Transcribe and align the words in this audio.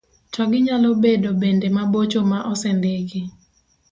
to 0.33 0.41
ginyalo 0.51 0.89
bedo 1.03 1.29
bende 1.41 1.67
mabocho 1.77 2.19
ma 2.31 2.39
osendiki. 2.51 3.21